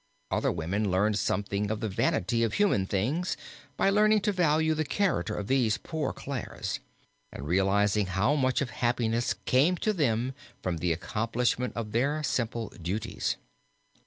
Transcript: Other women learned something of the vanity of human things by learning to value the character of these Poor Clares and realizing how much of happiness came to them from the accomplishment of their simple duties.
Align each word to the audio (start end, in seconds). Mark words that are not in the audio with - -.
Other 0.31 0.51
women 0.51 0.89
learned 0.89 1.19
something 1.19 1.69
of 1.69 1.79
the 1.79 1.87
vanity 1.87 2.41
of 2.41 2.55
human 2.55 2.87
things 2.87 3.37
by 3.77 3.91
learning 3.91 4.21
to 4.21 4.31
value 4.31 4.73
the 4.73 4.83
character 4.83 5.35
of 5.35 5.45
these 5.45 5.77
Poor 5.77 6.11
Clares 6.11 6.79
and 7.31 7.45
realizing 7.45 8.07
how 8.07 8.33
much 8.33 8.61
of 8.61 8.71
happiness 8.71 9.35
came 9.45 9.77
to 9.77 9.93
them 9.93 10.33
from 10.63 10.77
the 10.77 10.91
accomplishment 10.91 11.73
of 11.75 11.91
their 11.91 12.23
simple 12.23 12.69
duties. 12.81 13.35